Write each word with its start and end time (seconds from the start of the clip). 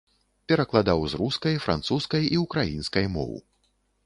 Перакладаў 0.51 1.03
з 1.13 1.19
рускай, 1.21 1.57
французскай 1.67 2.23
і 2.33 2.41
ўкраінскай 2.45 3.05
моў. 3.19 3.31